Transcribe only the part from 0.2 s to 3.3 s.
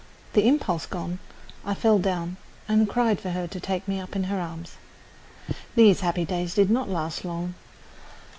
The impulse gone, I fell down and cried for